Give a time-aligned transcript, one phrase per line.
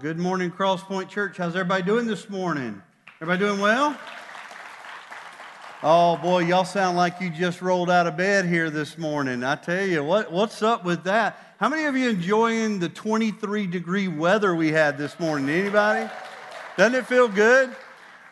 [0.00, 1.38] Good morning, Cross Point Church.
[1.38, 2.80] How's everybody doing this morning?
[3.20, 3.98] Everybody doing well?
[5.82, 9.42] Oh boy, y'all sound like you just rolled out of bed here this morning.
[9.42, 11.56] I tell you, what, what's up with that?
[11.58, 15.48] How many of you enjoying the 23 degree weather we had this morning?
[15.48, 16.08] Anybody?
[16.76, 17.74] Doesn't it feel good?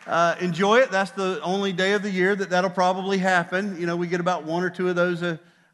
[0.05, 0.89] Uh, enjoy it.
[0.89, 3.77] That's the only day of the year that that'll probably happen.
[3.77, 5.21] You know, we get about one or two of those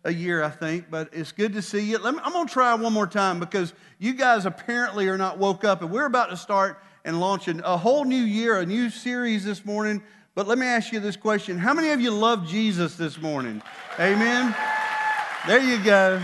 [0.04, 1.98] a year, I think, but it's good to see you.
[1.98, 5.64] Me, I'm going to try one more time because you guys apparently are not woke
[5.64, 9.46] up, and we're about to start and launching a whole new year, a new series
[9.46, 10.02] this morning.
[10.36, 13.62] But let me ask you this question How many of you love Jesus this morning?
[14.00, 14.56] Amen?
[15.48, 16.22] There you go.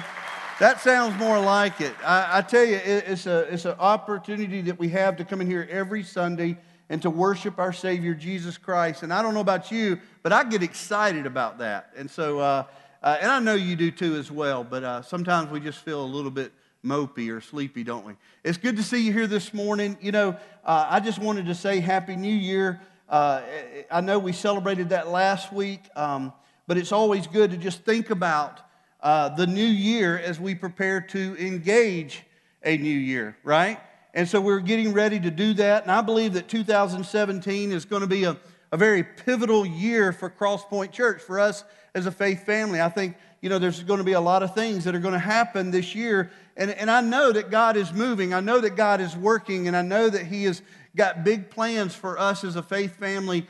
[0.59, 1.93] That sounds more like it.
[2.03, 5.39] I, I tell you, it, it's, a, it's an opportunity that we have to come
[5.39, 6.57] in here every Sunday
[6.89, 9.03] and to worship our Savior, Jesus Christ.
[9.03, 11.91] And I don't know about you, but I get excited about that.
[11.95, 12.63] And so, uh,
[13.01, 16.03] uh, and I know you do too as well, but uh, sometimes we just feel
[16.03, 16.51] a little bit
[16.83, 18.13] mopey or sleepy, don't we?
[18.43, 19.97] It's good to see you here this morning.
[20.01, 22.81] You know, uh, I just wanted to say Happy New Year.
[23.07, 23.41] Uh,
[23.89, 26.33] I know we celebrated that last week, um,
[26.67, 28.59] but it's always good to just think about
[29.01, 32.23] uh, the new year as we prepare to engage
[32.63, 33.79] a new year, right?
[34.13, 35.83] And so we're getting ready to do that.
[35.83, 38.37] And I believe that 2017 is going to be a,
[38.71, 41.63] a very pivotal year for Crosspoint Church, for us
[41.95, 42.81] as a faith family.
[42.81, 45.13] I think, you know, there's going to be a lot of things that are going
[45.13, 46.31] to happen this year.
[46.55, 48.33] And, and I know that God is moving.
[48.33, 49.67] I know that God is working.
[49.67, 50.61] And I know that He has
[50.95, 53.47] got big plans for us as a faith family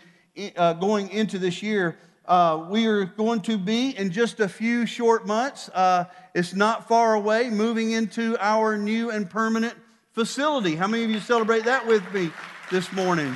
[0.56, 1.98] uh, going into this year.
[2.26, 5.68] Uh, we are going to be in just a few short months.
[5.70, 9.74] Uh, it's not far away, moving into our new and permanent
[10.12, 10.76] facility.
[10.76, 12.32] How many of you celebrate that with me
[12.70, 13.36] this morning?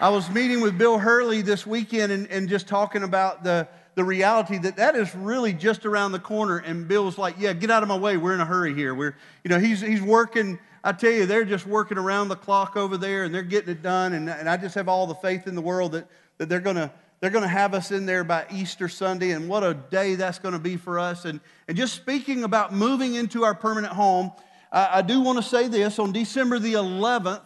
[0.00, 4.02] I was meeting with Bill Hurley this weekend and, and just talking about the, the
[4.02, 6.58] reality that that is really just around the corner.
[6.58, 8.16] And Bill was like, Yeah, get out of my way.
[8.16, 8.92] We're in a hurry here.
[8.92, 10.58] We're, you know, he's, he's working.
[10.82, 13.82] I tell you, they're just working around the clock over there and they're getting it
[13.82, 14.14] done.
[14.14, 16.76] And, and I just have all the faith in the world that, that they're going
[16.76, 20.14] to they're going to have us in there by Easter Sunday, and what a day
[20.14, 21.24] that's going to be for us.
[21.24, 24.30] And, and just speaking about moving into our permanent home,
[24.70, 27.40] I, I do want to say this on December the 11th,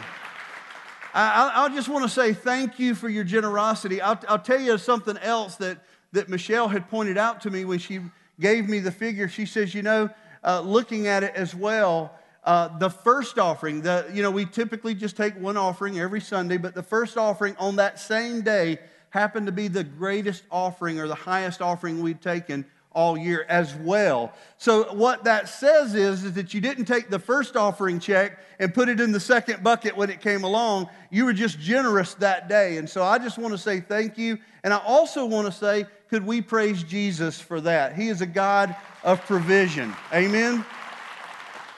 [1.14, 4.02] I, I just want to say thank you for your generosity.
[4.02, 5.80] I'll, I'll tell you something else that,
[6.14, 8.00] that Michelle had pointed out to me when she
[8.40, 9.28] gave me the figure.
[9.28, 10.10] She says, you know,
[10.44, 12.14] uh, looking at it as well,
[12.44, 16.58] uh, the first offering, the, you know, we typically just take one offering every Sunday,
[16.58, 18.80] but the first offering on that same day
[19.10, 23.76] happened to be the greatest offering or the highest offering we'd taken all year as
[23.76, 24.34] well.
[24.58, 28.74] So, what that says is, is that you didn't take the first offering check and
[28.74, 30.90] put it in the second bucket when it came along.
[31.12, 32.78] You were just generous that day.
[32.78, 34.40] And so, I just want to say thank you.
[34.64, 37.96] And I also want to say, could we praise Jesus for that?
[37.96, 39.94] He is a God of provision.
[40.12, 40.66] Amen.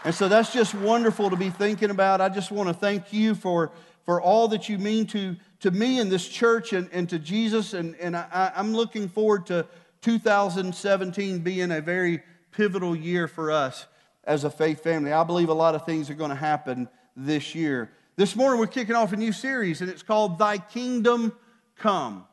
[0.06, 2.22] And so that's just wonderful to be thinking about.
[2.22, 3.72] I just want to thank you for,
[4.04, 7.74] for all that you mean to, to me and this church and, and to Jesus.
[7.74, 9.68] And, and I, I'm looking forward to
[10.02, 13.86] 2017 being a very pivotal year for us
[14.24, 15.12] as a faith family.
[15.12, 17.92] I believe a lot of things are going to happen this year.
[18.16, 21.34] This morning, we're kicking off a new series, and it's called Thy Kingdom
[21.76, 22.26] Come.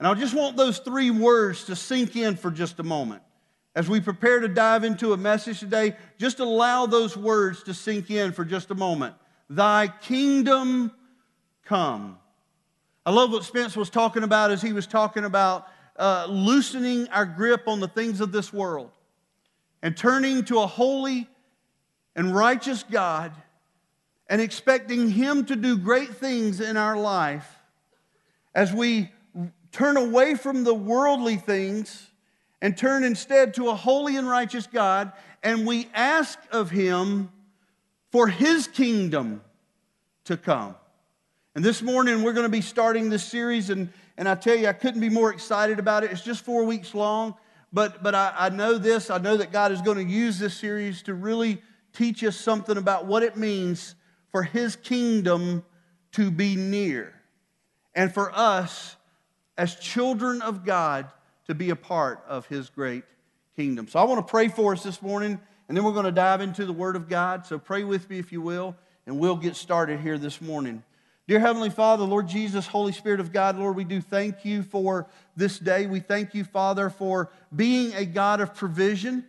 [0.00, 3.22] And I just want those three words to sink in for just a moment.
[3.76, 8.10] As we prepare to dive into a message today, just allow those words to sink
[8.10, 9.14] in for just a moment.
[9.50, 10.90] Thy kingdom
[11.64, 12.18] come.
[13.04, 15.68] I love what Spence was talking about as he was talking about
[15.98, 18.90] uh, loosening our grip on the things of this world
[19.82, 21.28] and turning to a holy
[22.16, 23.32] and righteous God
[24.28, 27.58] and expecting Him to do great things in our life
[28.54, 29.10] as we
[29.72, 32.08] turn away from the worldly things
[32.60, 35.12] and turn instead to a holy and righteous God
[35.42, 37.30] and we ask of Him
[38.10, 39.40] for His kingdom
[40.24, 40.74] to come.
[41.54, 44.68] And this morning we're going to be starting this series, and, and I tell you,
[44.68, 46.10] I couldn't be more excited about it.
[46.10, 47.34] It's just four weeks long,
[47.72, 49.10] but, but I, I know this.
[49.10, 51.62] I know that God is going to use this series to really
[51.92, 53.94] teach us something about what it means
[54.30, 55.64] for His kingdom
[56.12, 57.14] to be near,
[57.94, 58.96] and for us
[59.60, 61.06] as children of God
[61.46, 63.04] to be a part of His great
[63.56, 63.88] kingdom.
[63.88, 66.40] So I want to pray for us this morning, and then we're going to dive
[66.40, 67.44] into the Word of God.
[67.44, 68.74] So pray with me if you will,
[69.04, 70.82] and we'll get started here this morning.
[71.28, 75.06] Dear Heavenly Father, Lord Jesus, Holy Spirit of God, Lord, we do thank you for
[75.36, 75.86] this day.
[75.86, 79.26] We thank you, Father, for being a God of provision.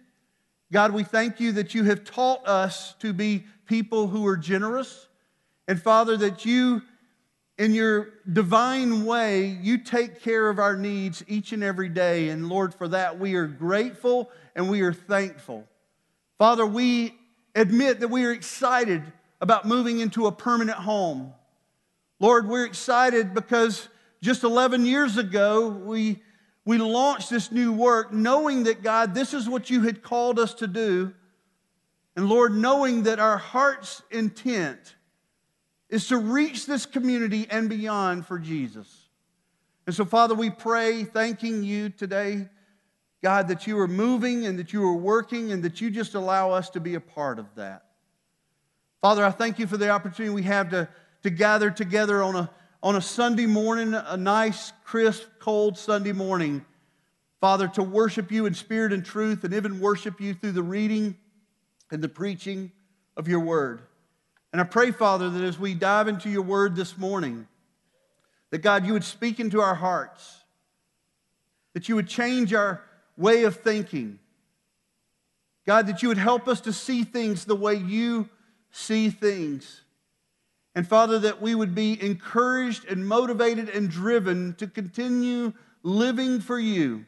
[0.72, 5.10] God, we thank you that you have taught us to be people who are generous.
[5.68, 6.84] And Father, that you,
[7.62, 12.30] in your divine way, you take care of our needs each and every day.
[12.30, 15.68] And Lord, for that we are grateful and we are thankful.
[16.40, 17.14] Father, we
[17.54, 19.04] admit that we are excited
[19.42, 21.34] about moving into a permanent home.
[22.20, 23.90] Lord, we're excited because
[24.24, 26.24] just 11 years ago, we,
[26.66, 30.56] we launched this new work knowing that, God, this is what you had called us
[30.56, 31.14] to do.
[32.16, 34.96] And Lord, knowing that our heart's intent
[35.92, 39.10] is to reach this community and beyond for Jesus.
[39.86, 42.48] And so, Father, we pray, thanking you today,
[43.22, 46.50] God, that you are moving and that you are working and that you just allow
[46.50, 47.84] us to be a part of that.
[49.02, 50.90] Father, I thank you for the opportunity we have to
[51.24, 52.50] to gather together on a,
[52.82, 56.66] on a Sunday morning, a nice, crisp, cold Sunday morning,
[57.40, 61.18] Father, to worship you in spirit and truth and even worship you through the reading
[61.92, 62.72] and the preaching
[63.18, 63.82] of your word.
[64.52, 67.48] And I pray, Father, that as we dive into your word this morning,
[68.50, 70.42] that God, you would speak into our hearts,
[71.74, 72.84] that you would change our
[73.16, 74.20] way of thinking.
[75.66, 78.28] God, that you would help us to see things the way you
[78.72, 79.82] see things.
[80.76, 85.54] And Father, that we would be encouraged and motivated and driven to continue
[85.84, 87.06] living for you.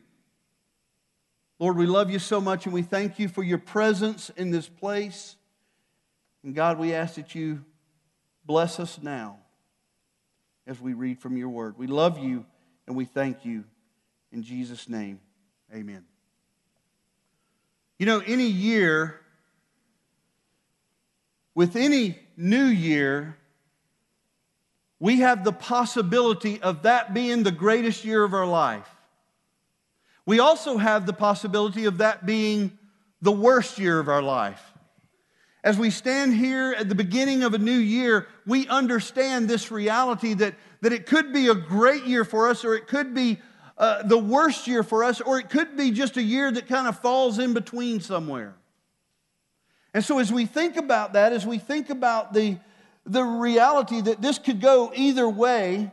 [1.59, 4.67] Lord, we love you so much and we thank you for your presence in this
[4.67, 5.35] place.
[6.43, 7.63] And God, we ask that you
[8.45, 9.37] bless us now
[10.67, 11.77] as we read from your word.
[11.77, 12.45] We love you
[12.87, 13.63] and we thank you.
[14.31, 15.19] In Jesus' name,
[15.73, 16.03] amen.
[17.99, 19.21] You know, any year,
[21.55, 23.37] with any new year,
[24.99, 28.89] we have the possibility of that being the greatest year of our life.
[30.25, 32.77] We also have the possibility of that being
[33.21, 34.72] the worst year of our life.
[35.63, 40.33] As we stand here at the beginning of a new year, we understand this reality
[40.33, 43.39] that, that it could be a great year for us, or it could be
[43.77, 46.85] uh, the worst year for us, or it could be just a year that kind
[46.85, 48.55] of falls in between somewhere.
[49.93, 52.57] And so, as we think about that, as we think about the,
[53.05, 55.91] the reality that this could go either way,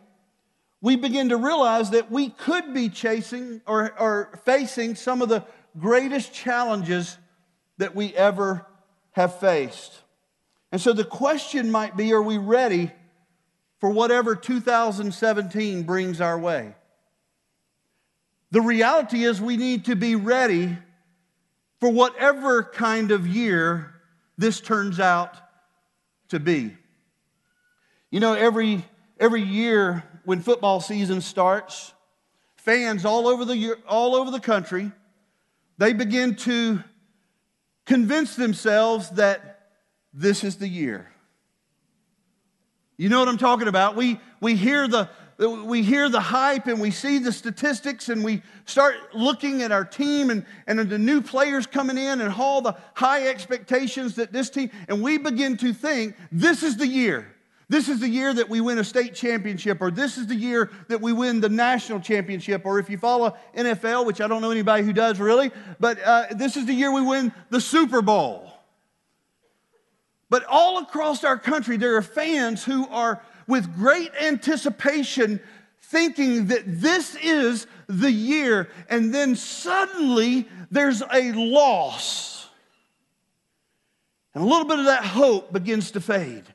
[0.81, 5.45] we begin to realize that we could be chasing or, or facing some of the
[5.79, 7.19] greatest challenges
[7.79, 8.67] that we ever
[9.13, 10.01] have faced.
[10.73, 12.91] And so the question might be are we ready
[13.79, 16.75] for whatever 2017 brings our way?
[18.51, 20.77] The reality is we need to be ready
[21.81, 23.95] for whatever kind of year
[24.37, 25.35] this turns out
[26.29, 26.77] to be.
[28.11, 28.85] You know, every,
[29.19, 31.93] every year when football season starts,
[32.57, 34.91] fans all over, the, all over the country,
[35.79, 36.83] they begin to
[37.87, 39.69] convince themselves that
[40.13, 41.11] this is the year.
[42.97, 43.97] You know what I'm talking about?
[43.97, 48.43] We, we, hear the, we hear the hype and we see the statistics and we
[48.67, 52.77] start looking at our team and, and the new players coming in and all the
[52.95, 57.35] high expectations that this team, and we begin to think this is the year.
[57.71, 60.73] This is the year that we win a state championship, or this is the year
[60.89, 64.51] that we win the national championship, or if you follow NFL, which I don't know
[64.51, 68.53] anybody who does really, but uh, this is the year we win the Super Bowl.
[70.31, 75.39] But all across our country, there are fans who are with great anticipation
[75.81, 82.49] thinking that this is the year, and then suddenly there's a loss.
[84.35, 86.53] And a little bit of that hope begins to fade.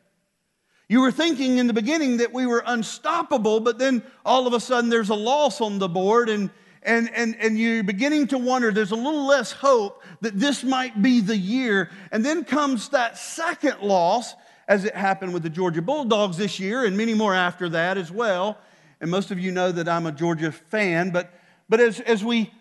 [0.88, 4.60] You were thinking in the beginning that we were unstoppable, but then all of a
[4.60, 6.51] sudden there's a loss on the board, and,
[6.84, 11.01] and, and, and you're beginning to wonder there's a little less hope that this might
[11.01, 11.89] be the year.
[12.12, 14.36] And then comes that second loss,
[14.68, 18.12] as it happened with the Georgia Bulldogs this year, and many more after that as
[18.12, 18.58] well.
[19.01, 21.34] And most of you know that I'm a Georgia fan, but,
[21.68, 22.51] but as, as, we,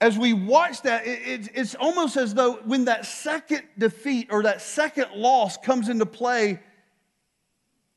[0.00, 4.44] as we watch that, it, it, it's almost as though when that second defeat or
[4.44, 6.60] that second loss comes into play,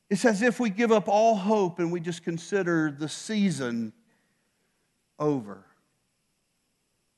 [0.09, 3.93] it's as if we give up all hope and we just consider the season
[5.19, 5.63] over.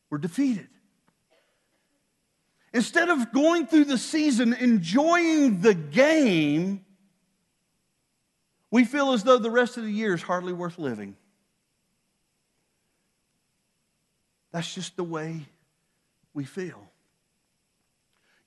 [0.10, 0.67] We're defeated.
[2.74, 6.86] Instead of going through the season enjoying the game,
[8.69, 11.15] we feel as though the rest of the year is hardly worth living.
[14.51, 15.45] That's just the way
[16.33, 16.89] we feel.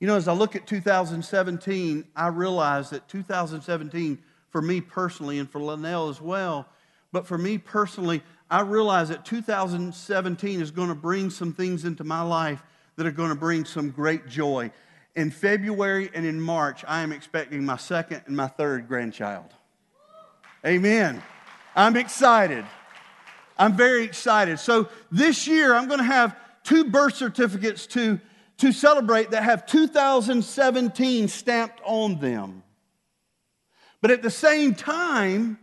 [0.00, 4.22] You know, as I look at 2017, I realize that 2017
[4.54, 6.68] for me personally and for Linnell as well.
[7.10, 12.04] But for me personally, I realize that 2017 is going to bring some things into
[12.04, 12.62] my life
[12.94, 14.70] that are going to bring some great joy.
[15.16, 19.52] In February and in March, I am expecting my second and my third grandchild.
[20.64, 21.20] Amen.
[21.74, 22.64] I'm excited.
[23.58, 24.60] I'm very excited.
[24.60, 28.20] So this year, I'm going to have two birth certificates to,
[28.58, 32.63] to celebrate that have 2017 stamped on them.
[34.04, 35.58] But at the same time,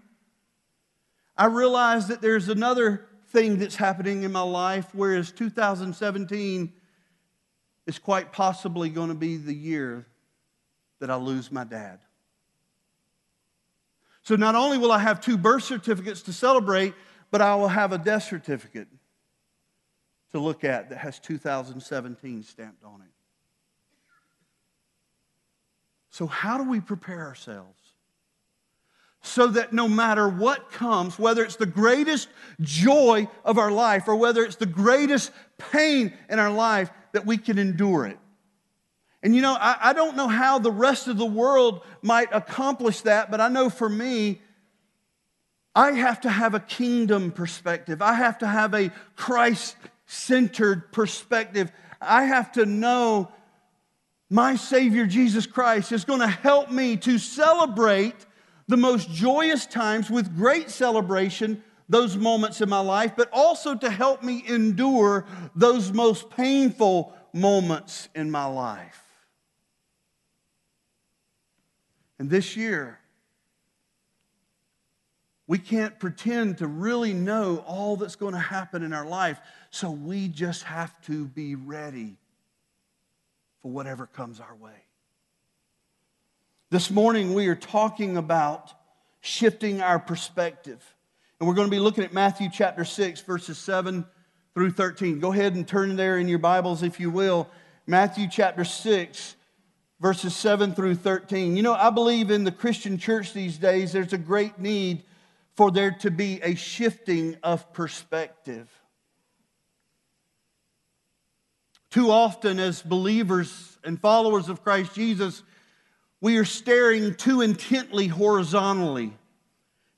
[1.38, 6.74] I realize that there's another thing that's happening in my life, whereas 2017
[7.86, 10.07] is quite possibly going to be the year
[10.98, 12.00] that I lose my dad.
[14.24, 16.95] So not only will I have two birth certificates to celebrate,
[17.29, 18.88] but I will have a death certificate
[20.31, 23.13] to look at that has 2017 stamped on it.
[26.10, 27.80] So, how do we prepare ourselves?
[29.23, 32.27] So that no matter what comes, whether it's the greatest
[32.59, 37.37] joy of our life or whether it's the greatest pain in our life, that we
[37.37, 38.17] can endure it.
[39.23, 43.01] And you know, I, I don't know how the rest of the world might accomplish
[43.01, 44.41] that, but I know for me,
[45.75, 48.01] I have to have a kingdom perspective.
[48.01, 49.75] I have to have a Christ
[50.05, 51.71] centered perspective.
[52.01, 53.31] I have to know
[54.29, 58.25] my Savior Jesus Christ is going to help me to celebrate
[58.71, 63.89] the most joyous times with great celebration, those moments in my life, but also to
[63.89, 69.03] help me endure those most painful moments in my life.
[72.17, 72.97] And this year,
[75.47, 79.37] we can't pretend to really know all that's going to happen in our life,
[79.69, 82.15] so we just have to be ready
[83.61, 84.85] for whatever comes our way.
[86.71, 88.71] This morning, we are talking about
[89.19, 90.81] shifting our perspective.
[91.37, 94.05] And we're going to be looking at Matthew chapter 6, verses 7
[94.53, 95.19] through 13.
[95.19, 97.49] Go ahead and turn there in your Bibles, if you will.
[97.87, 99.35] Matthew chapter 6,
[99.99, 101.57] verses 7 through 13.
[101.57, 105.03] You know, I believe in the Christian church these days, there's a great need
[105.57, 108.69] for there to be a shifting of perspective.
[111.89, 115.43] Too often, as believers and followers of Christ Jesus,
[116.21, 119.13] we are staring too intently horizontally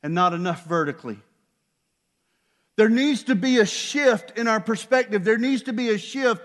[0.01, 1.19] and not enough vertically.
[2.77, 5.23] There needs to be a shift in our perspective.
[5.23, 6.41] There needs to be a shift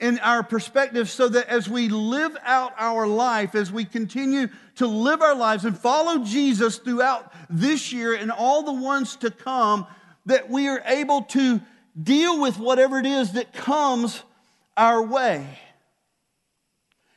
[0.00, 4.86] in our perspective so that as we live out our life, as we continue to
[4.86, 9.86] live our lives and follow Jesus throughout this year and all the ones to come,
[10.26, 11.60] that we are able to
[12.00, 14.22] deal with whatever it is that comes
[14.76, 15.46] our way.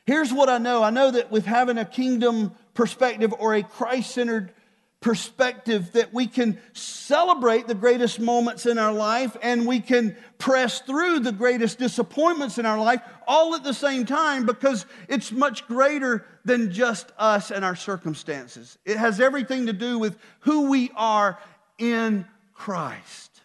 [0.06, 4.12] Here's what I know I know that with having a kingdom perspective or a Christ
[4.12, 4.52] centered
[5.00, 10.80] perspective that we can celebrate the greatest moments in our life and we can press
[10.80, 15.66] through the greatest disappointments in our life all at the same time because it's much
[15.68, 18.78] greater than just us and our circumstances.
[18.84, 21.38] It has everything to do with who we are
[21.78, 23.35] in Christ.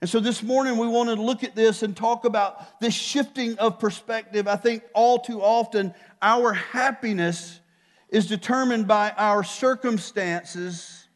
[0.00, 3.58] And so this morning we want to look at this and talk about this shifting
[3.58, 4.46] of perspective.
[4.46, 7.60] I think all too often our happiness
[8.08, 11.08] is determined by our circumstances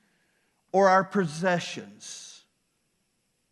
[0.72, 2.44] or our possessions.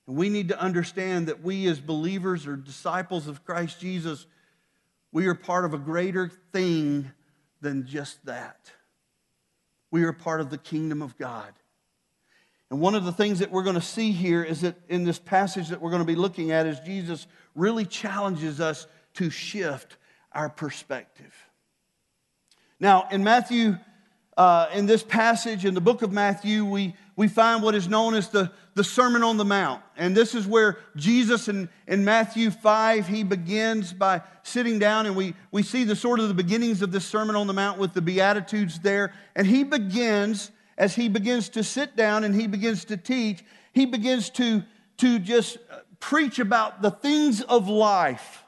[0.08, 4.26] And we need to understand that we, as believers or disciples of Christ Jesus,
[5.12, 7.10] we are part of a greater thing
[7.60, 8.72] than just that.
[9.92, 11.52] We are part of the kingdom of God.
[12.70, 15.18] And one of the things that we're going to see here is that in this
[15.18, 19.96] passage that we're going to be looking at is Jesus really challenges us to shift
[20.32, 21.34] our perspective.
[22.78, 23.76] Now, in Matthew,
[24.36, 28.14] uh, in this passage, in the book of Matthew, we, we find what is known
[28.14, 29.82] as the, the Sermon on the Mount.
[29.96, 35.16] And this is where Jesus in, in Matthew 5, he begins by sitting down, and
[35.16, 37.92] we, we see the sort of the beginnings of this Sermon on the Mount with
[37.92, 39.12] the Beatitudes there.
[39.34, 43.44] And he begins, as he begins to sit down and he begins to teach,
[43.74, 44.64] he begins to,
[44.96, 45.58] to just
[46.00, 48.42] preach about the things of life.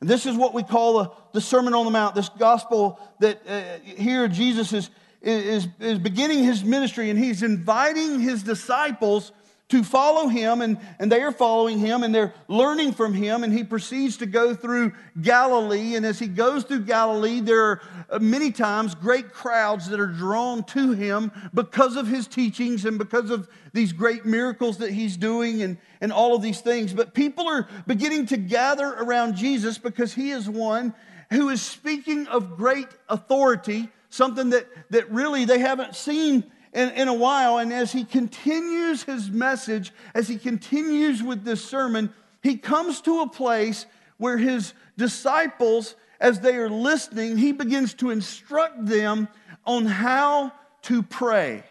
[0.00, 3.40] And this is what we call the, the Sermon on the Mount, this gospel that
[3.48, 4.90] uh, here Jesus is,
[5.22, 9.30] is, is beginning his ministry and he's inviting his disciples
[9.68, 13.44] to follow him, and, and they are following him and they're learning from him.
[13.44, 15.94] And he proceeds to go through Galilee.
[15.94, 20.06] And as he goes through Galilee, there are uh, many times great crowds that are
[20.06, 25.18] drawn to him because of his teachings and because of these great miracles that he's
[25.18, 26.94] doing and, and all of these things.
[26.94, 30.94] But people are beginning to gather around Jesus because he is one
[31.30, 37.08] who is speaking of great authority something that, that really they haven't seen in, in
[37.08, 37.58] a while.
[37.58, 43.20] And as he continues his message, as he continues with this sermon, he comes to
[43.20, 49.28] a place where his disciples, as they are listening, he begins to instruct them
[49.64, 51.62] on how to pray.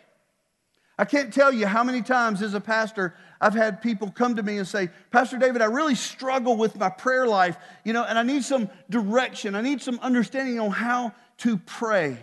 [0.97, 4.43] I can't tell you how many times as a pastor I've had people come to
[4.43, 8.17] me and say, Pastor David, I really struggle with my prayer life, you know, and
[8.17, 9.53] I need some direction.
[9.53, 12.17] I need some understanding on how to pray.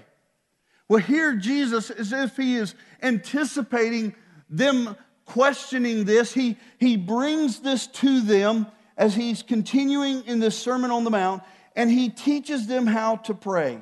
[0.88, 4.14] Well, here Jesus, as if he is anticipating
[4.50, 10.90] them questioning this, he, he brings this to them as he's continuing in this Sermon
[10.90, 11.42] on the Mount,
[11.74, 13.80] and he teaches them how to pray.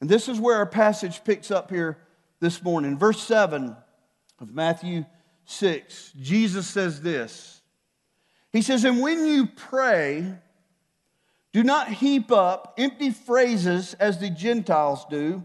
[0.00, 1.98] And this is where our passage picks up here
[2.40, 2.98] this morning.
[2.98, 3.76] Verse 7
[4.38, 5.04] of Matthew
[5.46, 7.62] 6, Jesus says this
[8.52, 10.34] He says, And when you pray,
[11.52, 15.44] do not heap up empty phrases as the Gentiles do,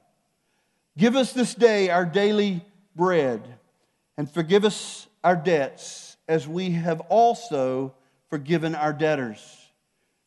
[0.97, 3.41] Give us this day our daily bread,
[4.17, 7.93] and forgive us our debts as we have also
[8.29, 9.57] forgiven our debtors.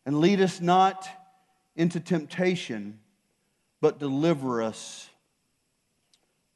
[0.07, 1.09] And lead us not
[1.77, 2.99] into temptation,
[3.81, 5.09] but deliver us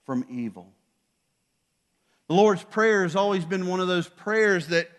[0.04, 0.72] from evil.
[2.28, 4.90] The Lord's Prayer has always been one of those prayers that,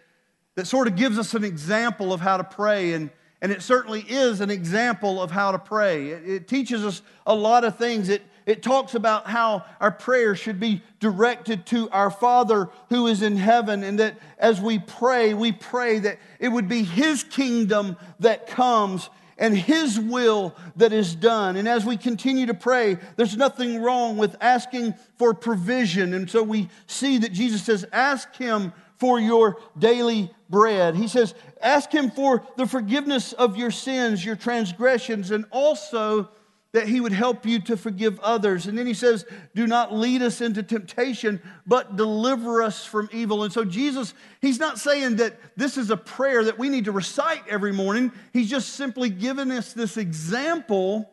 [0.55, 3.09] that sort of gives us an example of how to pray, and,
[3.41, 6.09] and it certainly is an example of how to pray.
[6.09, 8.09] It, it teaches us a lot of things.
[8.09, 13.21] It, it talks about how our prayer should be directed to our Father who is
[13.21, 17.95] in heaven, and that as we pray, we pray that it would be His kingdom
[18.21, 21.57] that comes and His will that is done.
[21.57, 26.15] And as we continue to pray, there's nothing wrong with asking for provision.
[26.15, 30.95] And so we see that Jesus says, Ask Him for your daily bread.
[30.95, 36.29] He says, Ask Him for the forgiveness of your sins, your transgressions, and also
[36.71, 38.67] that he would help you to forgive others.
[38.67, 43.43] And then he says, Do not lead us into temptation, but deliver us from evil.
[43.43, 46.91] And so, Jesus, he's not saying that this is a prayer that we need to
[46.91, 48.11] recite every morning.
[48.33, 51.09] He's just simply giving us this example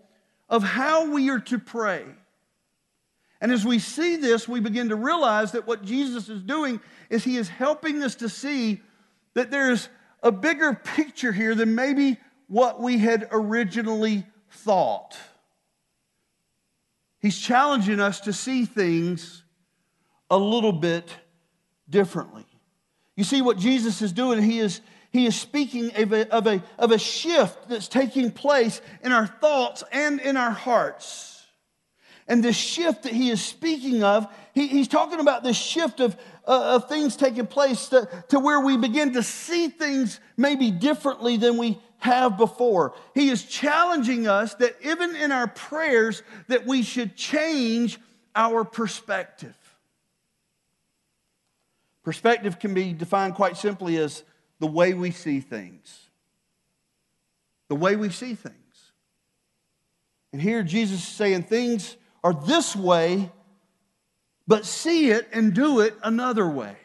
[0.48, 2.04] of how we are to pray.
[3.40, 7.24] And as we see this, we begin to realize that what Jesus is doing is
[7.24, 8.80] he is helping us to see
[9.34, 9.88] that there's
[10.22, 15.16] a bigger picture here than maybe what we had originally thought.
[17.26, 19.42] He's challenging us to see things
[20.30, 21.10] a little bit
[21.90, 22.46] differently.
[23.16, 26.62] You see, what Jesus is doing, he is, he is speaking of a, of, a,
[26.78, 31.44] of a shift that's taking place in our thoughts and in our hearts.
[32.28, 36.16] And this shift that he is speaking of, he, he's talking about this shift of,
[36.46, 41.38] uh, of things taking place to, to where we begin to see things maybe differently
[41.38, 42.94] than we have before.
[43.14, 47.98] He is challenging us that even in our prayers that we should change
[48.34, 49.56] our perspective.
[52.04, 54.22] Perspective can be defined quite simply as
[54.60, 56.08] the way we see things.
[57.68, 58.54] The way we see things.
[60.32, 63.30] And here Jesus is saying things are this way,
[64.46, 66.76] but see it and do it another way.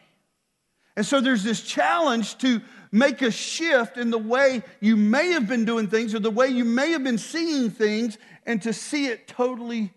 [0.96, 2.60] And so there's this challenge to
[2.92, 6.48] make a shift in the way you may have been doing things or the way
[6.48, 9.92] you may have been seeing things and to see it totally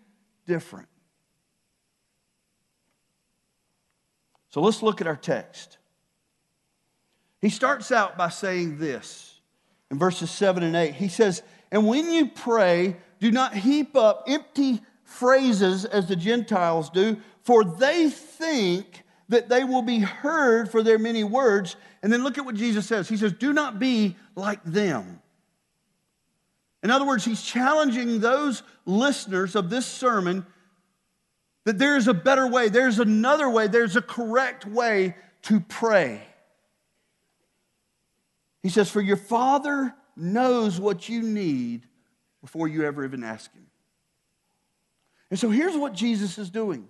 [0.46, 0.88] different.
[4.48, 5.76] So let's look at our text.
[7.42, 9.40] He starts out by saying this
[9.90, 10.94] in verses 7 and 8.
[10.94, 16.88] He says, And when you pray, do not heap up empty phrases as the Gentiles
[16.88, 21.76] do, for they think that they will be heard for their many words.
[22.06, 23.08] And then look at what Jesus says.
[23.08, 25.20] He says, Do not be like them.
[26.84, 30.46] In other words, he's challenging those listeners of this sermon
[31.64, 36.22] that there is a better way, there's another way, there's a correct way to pray.
[38.62, 41.88] He says, For your Father knows what you need
[42.40, 43.66] before you ever even ask Him.
[45.32, 46.86] And so here's what Jesus is doing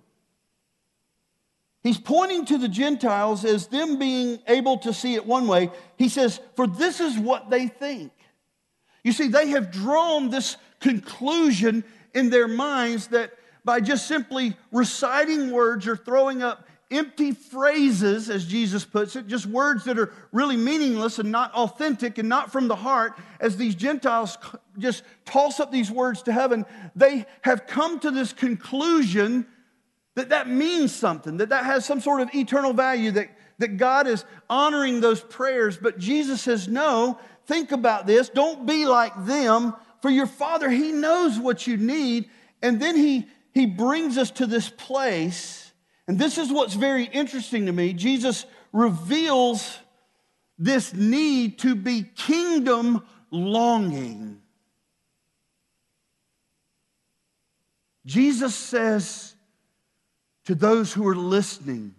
[1.87, 5.71] He's pointing to the Gentiles as them being able to see it one way.
[5.95, 8.11] He says, For this is what they think.
[9.05, 13.31] You see, they have drawn this conclusion in their minds that
[13.63, 19.45] by just simply reciting words or throwing up empty phrases, as Jesus puts it, just
[19.45, 23.75] words that are really meaningless and not authentic and not from the heart, as these
[23.75, 24.37] Gentiles
[24.77, 26.65] just toss up these words to heaven,
[26.97, 29.45] they have come to this conclusion
[30.17, 34.05] that that means something, that that has some sort of eternal value, that, that God
[34.05, 35.77] is honoring those prayers.
[35.77, 38.29] But Jesus says, no, think about this.
[38.29, 42.29] Don't be like them, for your Father, He knows what you need.
[42.61, 45.67] And then He, he brings us to this place
[46.07, 47.93] and this is what's very interesting to me.
[47.93, 49.77] Jesus reveals
[50.57, 54.41] this need to be kingdom longing.
[58.05, 59.35] Jesus says
[60.47, 61.93] to those who are listening,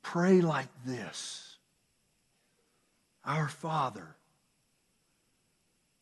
[0.00, 1.56] pray like this
[3.24, 4.14] Our Father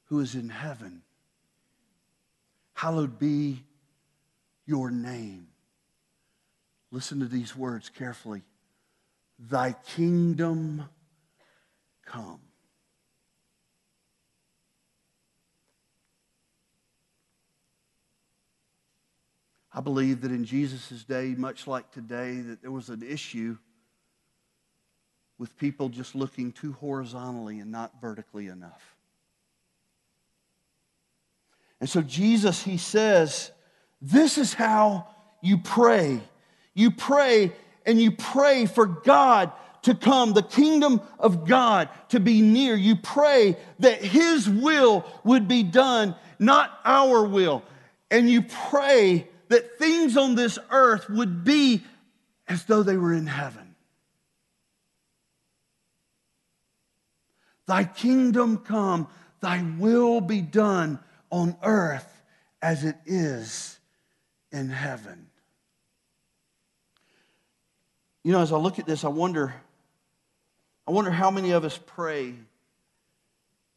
[0.08, 1.00] who is in heaven,
[2.74, 3.64] hallowed be
[4.66, 5.46] your name.
[6.90, 8.42] Listen to these words carefully.
[9.38, 10.90] Thy kingdom
[12.04, 12.40] come.
[19.78, 23.56] I believe that in Jesus' day, much like today, that there was an issue
[25.38, 28.96] with people just looking too horizontally and not vertically enough.
[31.80, 33.52] And so Jesus, he says,
[34.02, 35.06] this is how
[35.42, 36.22] you pray.
[36.74, 37.52] You pray
[37.86, 42.74] and you pray for God to come, the kingdom of God to be near.
[42.74, 47.62] You pray that His will would be done, not our will.
[48.10, 51.82] And you pray that things on this earth would be
[52.46, 53.74] as though they were in heaven.
[57.66, 59.08] Thy kingdom come,
[59.40, 60.98] thy will be done
[61.30, 62.22] on earth
[62.62, 63.78] as it is
[64.50, 65.26] in heaven.
[68.24, 69.54] You know, as I look at this, I wonder,
[70.86, 72.34] I wonder how many of us pray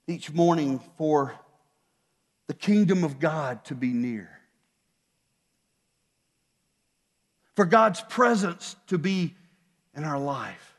[0.08, 1.34] each morning for
[2.48, 4.41] the kingdom of God to be near.
[7.56, 9.36] For God's presence to be
[9.96, 10.76] in our life.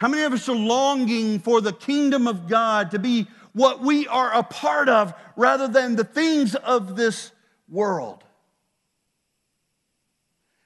[0.00, 4.06] How many of us are longing for the kingdom of God to be what we
[4.06, 7.32] are a part of rather than the things of this
[7.68, 8.22] world?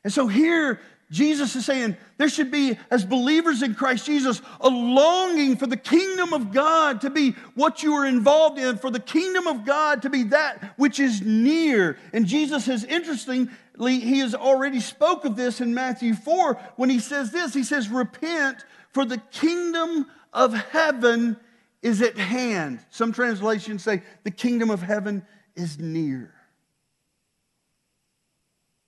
[0.05, 0.81] And so here
[1.13, 5.77] Jesus is saying there should be, as believers in Christ Jesus, a longing for the
[5.77, 10.03] kingdom of God to be what you are involved in, for the kingdom of God
[10.03, 11.99] to be that which is near.
[12.15, 16.99] And Jesus is interestingly, he has already spoke of this in Matthew 4 when he
[16.99, 17.55] says this.
[17.55, 21.37] He says, Repent, for the kingdom of heaven
[21.81, 22.81] is at hand.
[22.91, 25.25] Some translations say, The kingdom of heaven
[25.57, 26.35] is near.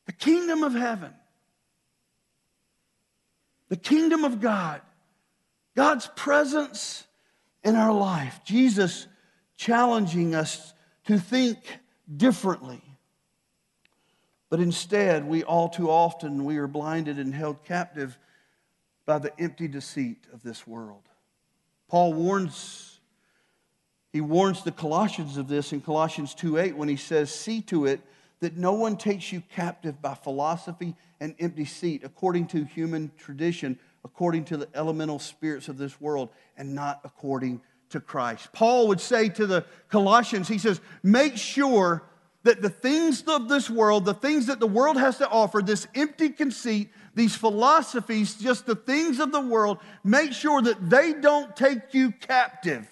[0.07, 1.15] The kingdom of heaven
[3.75, 4.81] the kingdom of God,
[5.75, 7.05] God's presence
[7.65, 8.39] in our life.
[8.45, 9.09] Jesus
[9.57, 10.73] challenging us
[11.07, 11.59] to think
[12.17, 12.84] differently.
[14.55, 18.17] But instead, we all too often we are blinded and held captive
[19.05, 21.03] by the empty deceit of this world.
[21.89, 23.01] Paul warns
[24.13, 28.01] he warns the Colossians of this in Colossians 2:8 when he says, "See to it
[28.39, 33.77] that no one takes you captive by philosophy and empty deceit, according to human tradition,
[34.05, 38.53] according to the elemental spirits of this world, and not according to Christ.
[38.53, 42.05] Paul would say to the Colossians, he says, make sure
[42.45, 45.89] that the things of this world, the things that the world has to offer, this
[45.95, 51.57] empty conceit, these philosophies, just the things of the world, make sure that they don't
[51.57, 52.89] take you captive.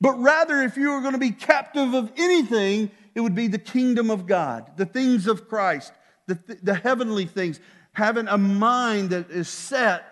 [0.00, 3.58] But rather, if you are going to be captive of anything, it would be the
[3.58, 5.92] kingdom of God, the things of Christ,
[6.26, 7.60] the, the heavenly things,
[7.92, 10.04] having a mind that is set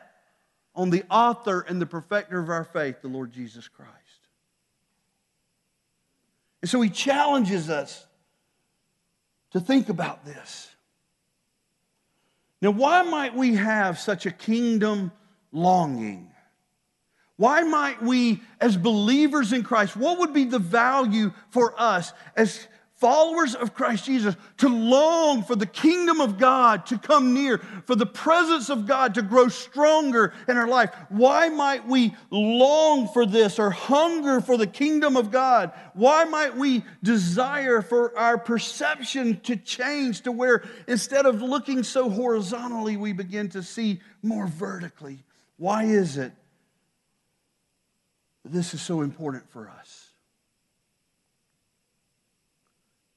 [0.75, 3.91] on the author and the perfecter of our faith, the Lord Jesus Christ.
[6.63, 8.07] And so he challenges us
[9.53, 10.69] to think about this.
[12.61, 15.13] Now, why might we have such a kingdom
[15.51, 16.31] longing?
[17.37, 22.69] Why might we, as believers in Christ, what would be the value for us as
[23.03, 27.97] followers of Christ Jesus, to long for the kingdom of God to come near, for
[27.97, 30.95] the presence of God to grow stronger in our life.
[31.09, 35.73] Why might we long for this or hunger for the kingdom of God?
[35.95, 42.09] Why might we desire for our perception to change to where instead of looking so
[42.09, 45.25] horizontally, we begin to see more vertically?
[45.57, 46.31] Why is it
[48.45, 50.12] this is so important for us?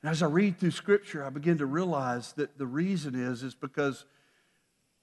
[0.06, 3.56] And as I read through Scripture, I begin to realize that the reason is, is
[3.56, 4.06] because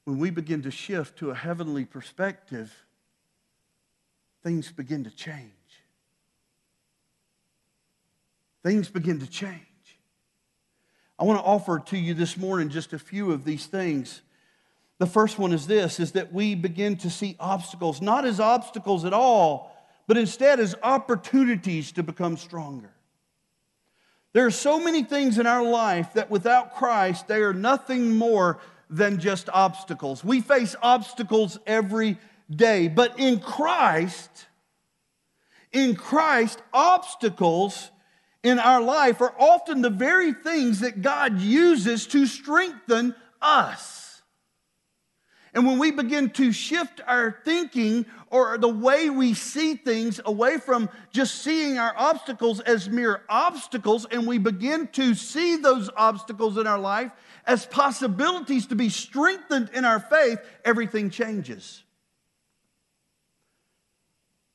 [0.05, 2.73] when we begin to shift to a heavenly perspective,
[4.45, 5.51] things begin to change.
[8.63, 9.59] Things begin to change.
[11.19, 14.23] I want to offer to you this morning just a few of these things.
[14.99, 19.05] The first one is this is that we begin to see obstacles not as obstacles
[19.05, 22.93] at all, but instead as opportunities to become stronger.
[24.33, 28.59] There are so many things in our life that without Christ, they are nothing more
[28.89, 30.25] than just obstacles.
[30.25, 32.19] We face obstacles every
[32.51, 34.47] day, but in Christ,
[35.73, 37.91] in Christ, obstacles
[38.43, 44.23] in our life are often the very things that God uses to strengthen us.
[45.55, 50.57] And when we begin to shift our thinking or the way we see things away
[50.57, 56.57] from just seeing our obstacles as mere obstacles, and we begin to see those obstacles
[56.57, 57.13] in our life
[57.47, 61.83] as possibilities to be strengthened in our faith, everything changes.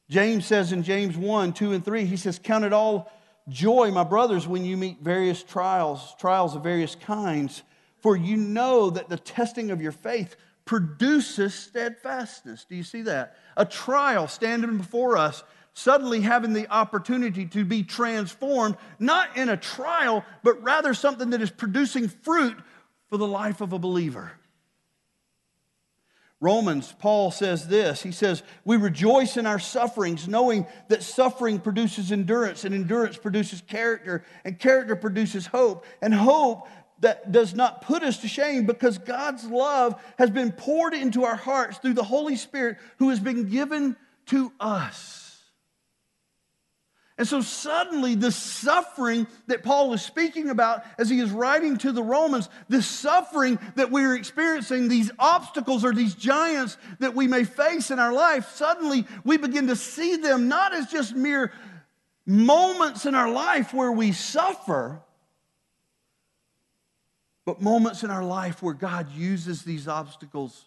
[0.10, 3.12] James says in James 1 2 and 3, he says, Count it all
[3.48, 7.62] joy, my brothers, when you meet various trials, trials of various kinds,
[8.02, 10.36] for you know that the testing of your faith
[10.68, 12.66] produces steadfastness.
[12.66, 13.38] Do you see that?
[13.56, 19.58] A trial standing before us, suddenly having the opportunity to be transformed, not in a
[19.58, 22.58] trial, but rather something that is producing fruit
[23.10, 24.32] for the life of a believer.
[26.40, 28.04] Romans, Paul says this.
[28.04, 33.62] He says, We rejoice in our sufferings, knowing that suffering produces endurance, and endurance produces
[33.62, 36.68] character, and character produces hope, and hope
[37.00, 41.36] that does not put us to shame because God's love has been poured into our
[41.36, 43.96] hearts through the Holy Spirit who has been given
[44.28, 45.28] to us.
[47.20, 51.92] And so suddenly, the suffering that Paul is speaking about as he is writing to
[51.92, 57.44] the Romans, the suffering that we're experiencing, these obstacles or these giants that we may
[57.44, 61.52] face in our life, suddenly we begin to see them not as just mere
[62.28, 65.02] moments in our life where we suffer,
[67.48, 70.66] but moments in our life where God uses these obstacles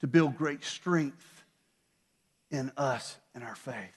[0.00, 1.42] to build great strength
[2.50, 3.96] in us and our faith.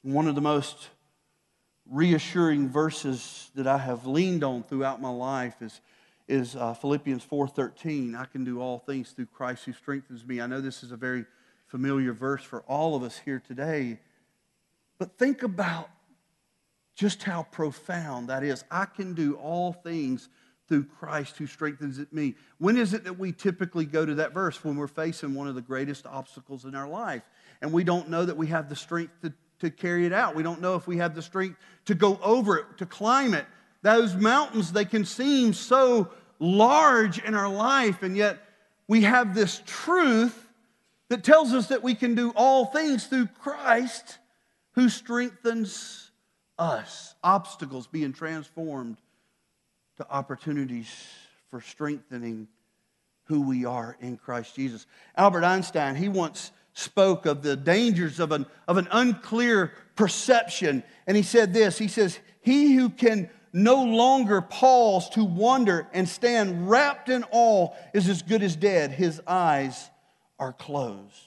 [0.00, 0.88] One of the most
[1.90, 5.82] reassuring verses that I have leaned on throughout my life is,
[6.26, 8.18] is uh, Philippians 4.13.
[8.18, 10.40] I can do all things through Christ who strengthens me.
[10.40, 11.26] I know this is a very
[11.66, 13.98] familiar verse for all of us here today.
[14.96, 15.90] But think about
[16.94, 18.64] just how profound that is.
[18.70, 20.28] I can do all things
[20.68, 22.36] through Christ who strengthens me.
[22.58, 24.64] When is it that we typically go to that verse?
[24.64, 27.22] When we're facing one of the greatest obstacles in our life.
[27.60, 30.34] And we don't know that we have the strength to, to carry it out.
[30.34, 33.44] We don't know if we have the strength to go over it, to climb it.
[33.82, 38.38] Those mountains, they can seem so large in our life, and yet
[38.88, 40.48] we have this truth
[41.08, 44.18] that tells us that we can do all things through Christ
[44.72, 46.03] who strengthens
[46.58, 48.96] us, obstacles being transformed
[49.96, 50.92] to opportunities
[51.50, 52.48] for strengthening
[53.24, 54.86] who we are in Christ Jesus.
[55.16, 60.82] Albert Einstein, he once spoke of the dangers of an, of an unclear perception.
[61.06, 66.08] And he said this He says, He who can no longer pause to wonder and
[66.08, 68.90] stand wrapped in awe is as good as dead.
[68.90, 69.90] His eyes
[70.38, 71.23] are closed.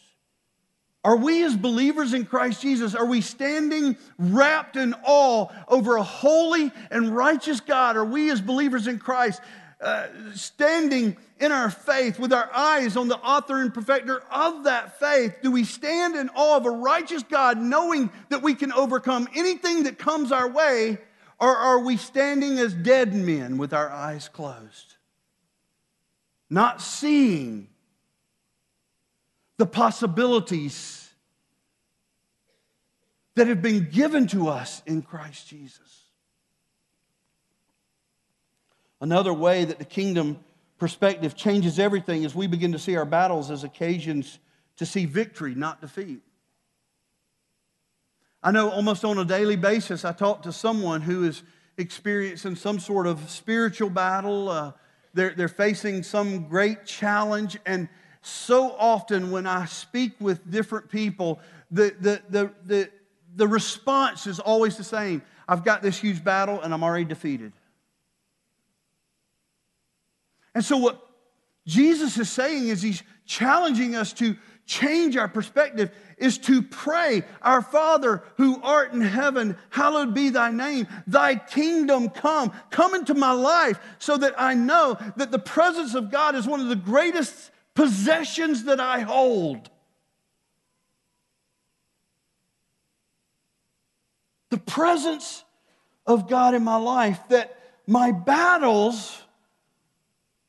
[1.03, 6.03] Are we, as believers in Christ Jesus, are we standing wrapped in awe over a
[6.03, 7.95] holy and righteous God?
[7.95, 9.41] Are we, as believers in Christ,
[9.79, 14.99] uh, standing in our faith with our eyes on the author and perfecter of that
[14.99, 15.38] faith?
[15.41, 19.83] Do we stand in awe of a righteous God, knowing that we can overcome anything
[19.83, 20.97] that comes our way?
[21.39, 24.95] Or are we standing as dead men with our eyes closed,
[26.49, 27.67] not seeing
[29.57, 31.09] the possibilities
[33.35, 36.05] that have been given to us in Christ Jesus.
[38.99, 40.39] Another way that the kingdom
[40.79, 44.39] perspective changes everything is we begin to see our battles as occasions
[44.77, 46.21] to see victory, not defeat.
[48.43, 51.43] I know almost on a daily basis, I talk to someone who is
[51.77, 54.49] experiencing some sort of spiritual battle.
[54.49, 54.71] Uh,
[55.13, 57.89] they're, they're facing some great challenge, and
[58.27, 61.39] so often when I speak with different people,
[61.71, 62.89] the, the, the, the,
[63.35, 67.53] the response is always the same I've got this huge battle and I'm already defeated.
[70.53, 71.07] And so, what
[71.65, 74.35] Jesus is saying is he's challenging us to
[74.65, 80.51] change our perspective is to pray, Our Father who art in heaven, hallowed be thy
[80.51, 80.87] name.
[81.05, 82.51] Thy kingdom come.
[82.69, 86.59] Come into my life so that I know that the presence of God is one
[86.59, 89.69] of the greatest possessions that I hold.
[94.49, 95.43] The presence
[96.07, 99.21] of God in my life, that my battles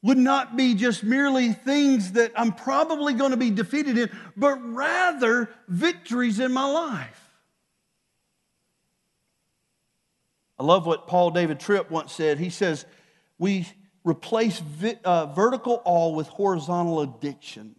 [0.00, 4.56] would not be just merely things that I'm probably going to be defeated in, but
[4.72, 7.28] rather victories in my life.
[10.58, 12.38] I love what Paul David Tripp once said.
[12.38, 12.86] He says,
[13.38, 13.68] We
[14.04, 17.76] replace vi- uh, vertical awe with horizontal addiction.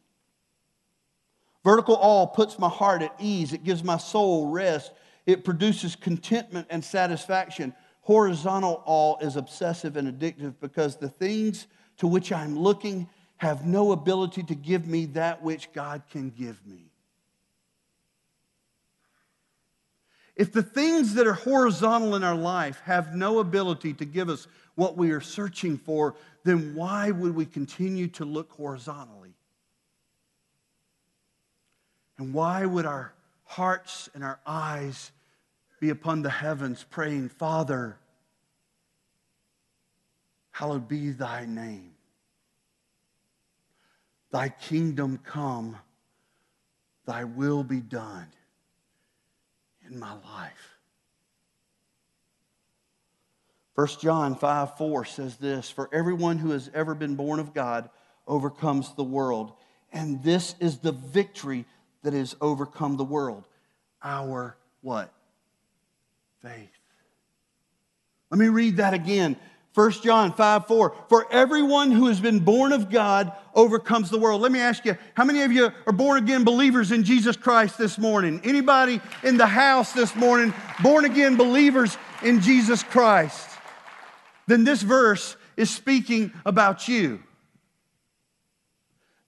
[1.64, 4.92] Vertical awe puts my heart at ease, it gives my soul rest,
[5.26, 7.74] it produces contentment and satisfaction.
[8.02, 13.92] Horizontal awe is obsessive and addictive because the things to which I'm looking have no
[13.92, 16.90] ability to give me that which God can give me.
[20.36, 24.48] If the things that are horizontal in our life have no ability to give us
[24.80, 29.34] what we are searching for, then why would we continue to look horizontally?
[32.18, 33.14] And why would our
[33.44, 35.12] hearts and our eyes
[35.80, 37.98] be upon the heavens, praying, Father,
[40.52, 41.92] hallowed be thy name.
[44.32, 45.78] Thy kingdom come,
[47.06, 48.28] thy will be done
[49.90, 50.79] in my life.
[53.80, 57.90] 1 John 5 4 says this For everyone who has ever been born of God
[58.28, 59.54] overcomes the world.
[59.94, 61.64] And this is the victory
[62.04, 63.48] that has overcome the world.
[64.04, 65.14] Our what?
[66.42, 66.70] faith.
[68.30, 69.38] Let me read that again.
[69.74, 70.96] 1 John 5 4.
[71.08, 74.42] For everyone who has been born of God overcomes the world.
[74.42, 77.78] Let me ask you, how many of you are born again believers in Jesus Christ
[77.78, 78.42] this morning?
[78.44, 83.49] Anybody in the house this morning, born again believers in Jesus Christ?
[84.50, 87.22] Then this verse is speaking about you.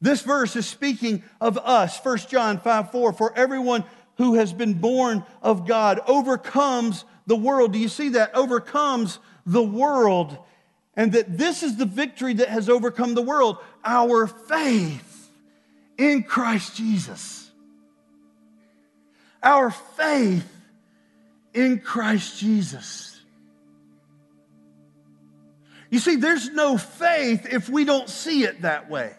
[0.02, 2.04] This verse is speaking of us.
[2.04, 3.14] 1 John 5 4.
[3.14, 3.84] For everyone
[4.18, 7.72] who has been born of God overcomes the world.
[7.72, 8.34] Do you see that?
[8.34, 10.36] Overcomes the world.
[10.96, 15.30] And that this is the victory that has overcome the world our faith
[16.00, 17.52] in Christ Jesus.
[19.44, 20.52] Our faith
[21.54, 23.11] in Christ Jesus.
[25.92, 29.14] You see, there's no faith if we don't see it that way.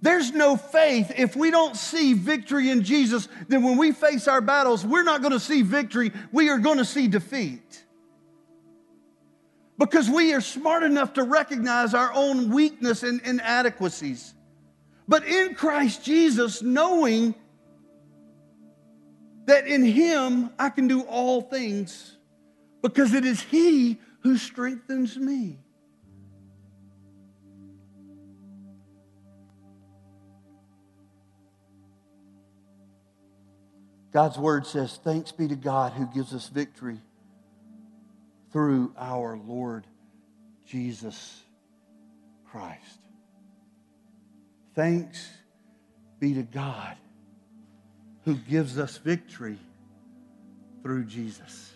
[0.00, 4.40] There's no faith if we don't see victory in Jesus, then when we face our
[4.40, 7.84] battles, we're not going to see victory, we are going to see defeat.
[9.76, 14.34] Because we are smart enough to recognize our own weakness and inadequacies.
[15.08, 17.34] But in Christ Jesus, knowing
[19.46, 22.16] that in Him I can do all things
[22.82, 25.58] because it is He who strengthens me.
[34.12, 37.00] God's word says, Thanks be to God who gives us victory
[38.52, 39.86] through our Lord
[40.66, 41.42] Jesus
[42.50, 43.00] Christ.
[44.74, 45.28] Thanks
[46.20, 46.96] be to God
[48.24, 49.58] who gives us victory
[50.82, 51.71] through Jesus.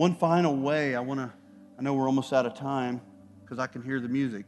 [0.00, 1.30] One final way I want to,
[1.78, 3.02] I know we're almost out of time
[3.44, 4.46] because I can hear the music.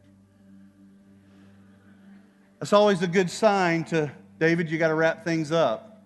[2.57, 6.01] That's always a good sign to David, you got to wrap things up.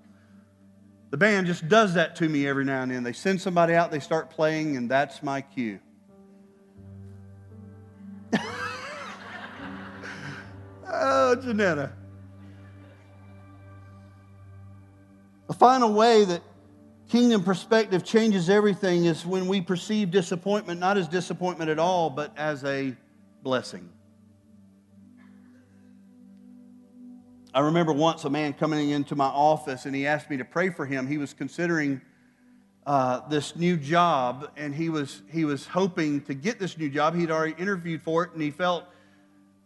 [1.12, 3.03] The band just does that to me every now and then.
[3.03, 5.79] They send somebody out, they start playing, and that's my cue.
[10.91, 11.93] oh, Janetta.
[15.47, 16.41] The final way that
[17.08, 22.38] kingdom perspective changes everything is when we perceive disappointment not as disappointment at all, but
[22.38, 22.96] as a
[23.43, 23.89] blessing.
[27.54, 30.70] I remember once a man coming into my office and he asked me to pray
[30.70, 31.08] for him.
[31.08, 32.02] He was considering
[32.86, 37.15] uh, this new job and he was, he was hoping to get this new job.
[37.15, 38.84] He'd already interviewed for it and he felt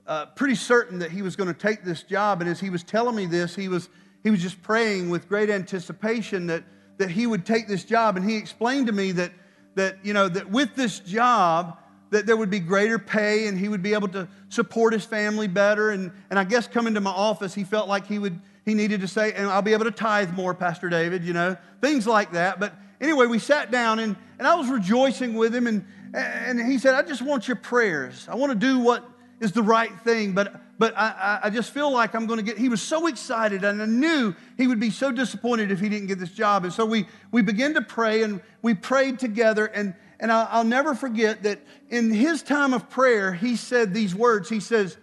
[0.07, 2.41] uh, pretty certain that he was going to take this job.
[2.41, 3.89] And as he was telling me this, he was,
[4.24, 6.63] he was just praying with great anticipation that,
[7.02, 8.18] that he would take this job.
[8.18, 9.32] And he explained to me that,
[9.76, 11.78] that, you know, that with this job,
[12.10, 15.47] that there would be greater pay and he would be able to support his family
[15.47, 15.91] better.
[15.91, 19.02] And, and I guess coming to my office, he felt like he would he needed
[19.02, 22.34] to say, and I'll be able to tithe more, Pastor David, you know, things like
[22.34, 22.60] that.
[22.60, 26.78] But anyway, we sat down and, and I was rejoicing with him, and, and he
[26.78, 28.28] said, I just want your prayers.
[28.30, 29.04] I want to do what
[29.39, 32.57] is the right thing, but, but I, I just feel like I'm going to get.
[32.57, 36.07] He was so excited, and I knew he would be so disappointed if he didn't
[36.07, 36.63] get this job.
[36.63, 39.67] And so we, we began to pray, and we prayed together.
[39.67, 41.59] And, and I'll, I'll never forget that
[41.91, 44.97] in his time of prayer, he said these words He says,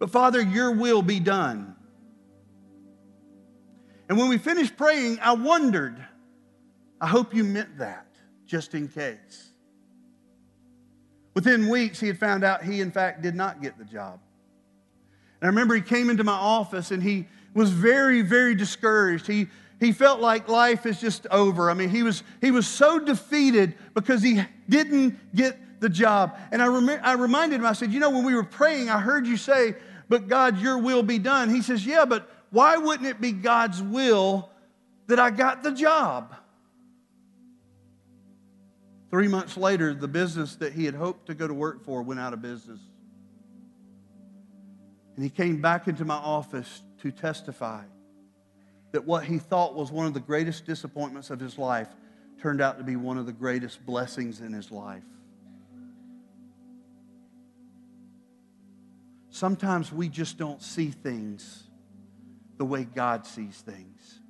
[0.00, 1.76] But Father, your will be done.
[4.08, 5.96] And when we finished praying, I wondered,
[7.00, 8.08] I hope you meant that,
[8.46, 9.52] just in case.
[11.34, 14.18] Within weeks, he had found out he, in fact, did not get the job.
[15.44, 19.26] I remember he came into my office and he was very, very discouraged.
[19.26, 21.70] He, he felt like life is just over.
[21.70, 26.38] I mean, he was, he was so defeated because he didn't get the job.
[26.50, 29.00] And I, rem- I reminded him, I said, You know, when we were praying, I
[29.00, 29.76] heard you say,
[30.08, 31.50] But God, your will be done.
[31.50, 34.50] He says, Yeah, but why wouldn't it be God's will
[35.08, 36.34] that I got the job?
[39.10, 42.18] Three months later, the business that he had hoped to go to work for went
[42.18, 42.80] out of business.
[45.14, 47.82] And he came back into my office to testify
[48.92, 51.88] that what he thought was one of the greatest disappointments of his life
[52.40, 55.02] turned out to be one of the greatest blessings in his life.
[59.30, 61.64] Sometimes we just don't see things
[62.56, 64.20] the way God sees things.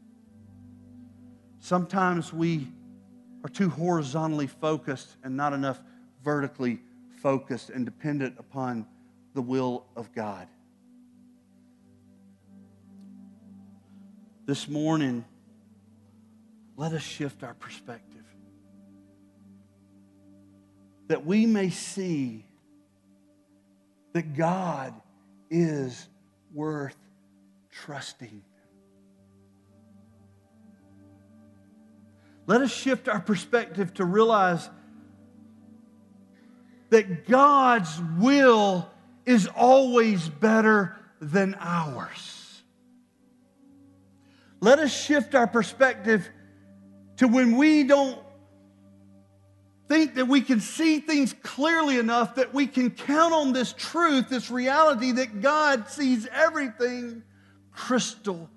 [1.60, 2.68] Sometimes we
[3.42, 5.80] are too horizontally focused and not enough
[6.22, 6.80] vertically
[7.22, 8.86] focused and dependent upon
[9.34, 10.48] the will of God.
[14.46, 15.24] This morning,
[16.76, 18.22] let us shift our perspective.
[21.08, 22.44] That we may see
[24.12, 24.92] that God
[25.50, 26.08] is
[26.52, 26.96] worth
[27.70, 28.42] trusting.
[32.46, 34.68] Let us shift our perspective to realize
[36.90, 38.90] that God's will
[39.24, 42.33] is always better than ours.
[44.64, 46.26] Let us shift our perspective
[47.18, 48.18] to when we don't
[49.88, 54.30] think that we can see things clearly enough that we can count on this truth,
[54.30, 57.22] this reality that God sees everything
[57.72, 58.48] crystal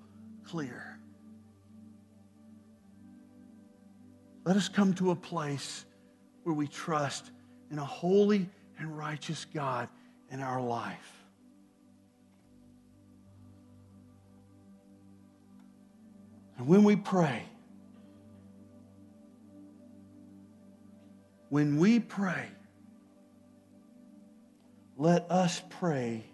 [0.44, 0.98] clear.
[4.46, 5.84] Let us come to a place
[6.44, 7.32] where we trust
[7.70, 8.48] in a holy
[8.78, 9.90] and righteous God
[10.30, 11.17] in our life.
[16.58, 17.44] And when we pray,
[21.50, 22.48] when we pray,
[24.96, 26.24] let us pray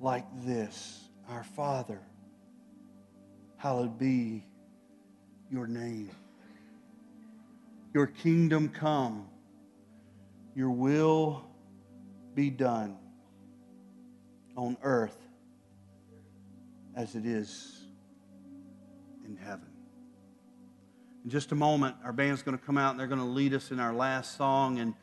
[0.00, 2.00] like this Our Father,
[3.56, 4.44] hallowed be
[5.48, 6.10] your name.
[7.94, 9.28] Your kingdom come,
[10.56, 11.44] your will
[12.34, 12.96] be done
[14.56, 15.16] on earth
[16.96, 17.77] as it is
[19.28, 19.66] in heaven.
[21.24, 23.52] In just a moment, our band's going to come out and they're going to lead
[23.54, 24.78] us in our last song.
[24.78, 24.94] And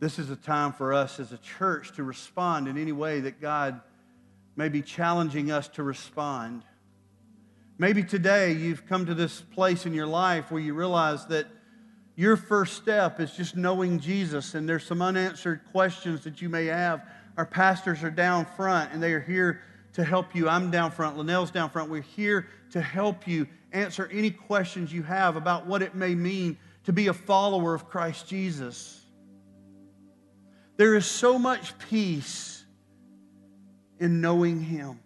[0.00, 3.40] this is a time for us as a church to respond in any way that
[3.40, 3.80] God
[4.56, 6.62] may be challenging us to respond.
[7.76, 11.46] Maybe today you've come to this place in your life where you realize that
[12.16, 16.66] your first step is just knowing Jesus, and there's some unanswered questions that you may
[16.66, 17.06] have.
[17.36, 19.60] Our pastors are down front, and they are here
[19.92, 20.48] to help you.
[20.48, 21.90] I'm down front, Linnell's down front.
[21.90, 26.58] We're here to help you answer any questions you have about what it may mean
[26.84, 29.04] to be a follower of Christ Jesus.
[30.76, 32.64] There is so much peace
[33.98, 35.00] in knowing Him.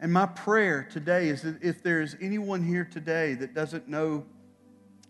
[0.00, 4.24] And my prayer today is that if there is anyone here today that doesn't know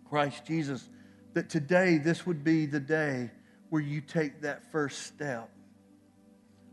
[0.05, 0.86] Christ Jesus,
[1.32, 3.30] that today this would be the day
[3.70, 5.49] where you take that first step,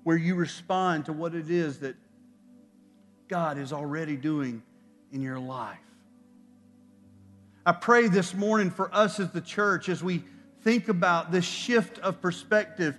[0.04, 1.96] where you respond to what it is that
[3.30, 4.64] God is already doing
[5.14, 5.78] in your life.
[7.64, 10.24] I pray this morning for us as the church as we
[10.64, 12.98] think about this shift of perspective.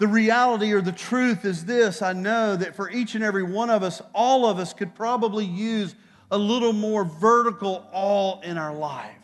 [0.00, 3.70] The reality or the truth is this I know that for each and every one
[3.70, 5.94] of us, all of us could probably use
[6.32, 9.14] a little more vertical awe in our life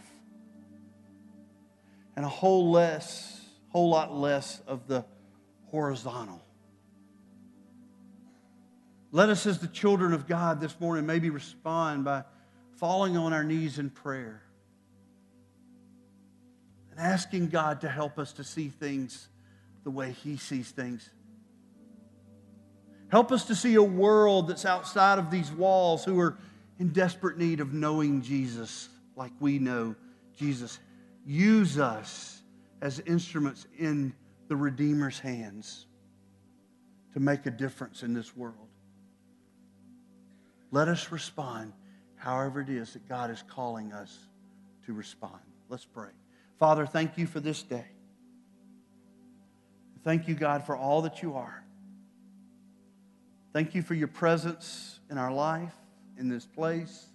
[2.14, 3.40] and a whole less,
[3.70, 5.04] whole lot less of the
[5.70, 6.45] horizontal.
[9.12, 12.24] Let us, as the children of God this morning, maybe respond by
[12.76, 14.42] falling on our knees in prayer
[16.90, 19.28] and asking God to help us to see things
[19.84, 21.08] the way He sees things.
[23.08, 26.36] Help us to see a world that's outside of these walls who are
[26.78, 29.94] in desperate need of knowing Jesus like we know
[30.36, 30.78] Jesus
[31.24, 32.42] use us
[32.82, 34.12] as instruments in
[34.48, 35.86] the Redeemer's hands.
[37.14, 38.65] to make a difference in this world.
[40.70, 41.72] Let us respond
[42.16, 44.16] however it is that God is calling us
[44.86, 45.40] to respond.
[45.68, 46.10] Let's pray.
[46.58, 47.84] Father, thank you for this day.
[50.04, 51.64] Thank you, God, for all that you are.
[53.52, 55.74] Thank you for your presence in our life,
[56.18, 57.06] in this place.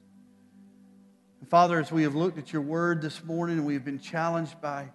[1.39, 3.99] And Father, as we have looked at your word this morning and we have been
[3.99, 4.89] challenged by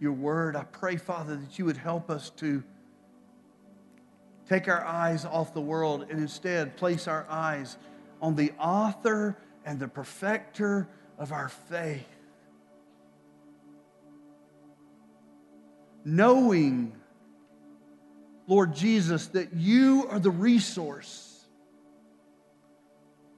[0.00, 2.62] your word, I pray, Father, that you would help us to
[4.48, 7.76] take our eyes off the world and instead place our eyes
[8.20, 10.88] on the author and the perfecter
[11.18, 12.06] of our faith.
[16.04, 16.92] Knowing,
[18.46, 21.44] Lord Jesus, that you are the resource,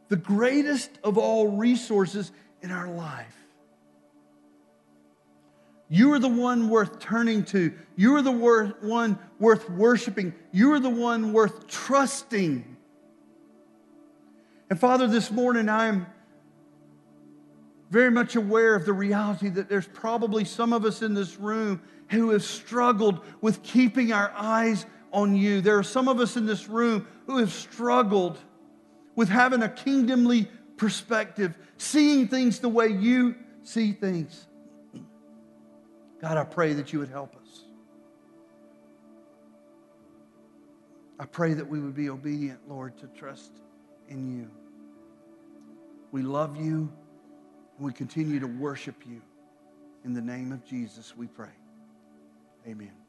[0.09, 2.31] the greatest of all resources
[2.63, 3.35] in our life.
[5.91, 7.73] You are the one worth turning to.
[7.97, 10.35] You are the one worth worshiping.
[10.53, 12.77] You are the one worth trusting.
[14.71, 16.07] And Father, this morning I'm
[17.91, 21.81] very much aware of the reality that there's probably some of us in this room
[22.11, 25.61] who have struggled with keeping our eyes on you.
[25.63, 28.39] There are some of us in this room who have struggled
[29.17, 34.47] with having a kingdomly perspective, seeing things the way you see things.
[36.21, 37.65] God, I pray that you would help us.
[41.19, 43.51] I pray that we would be obedient, Lord, to trust
[44.09, 44.58] in you.
[46.11, 46.91] We love you
[47.77, 49.21] and we continue to worship you.
[50.05, 51.49] In the name of Jesus, we pray.
[52.67, 53.08] Amen.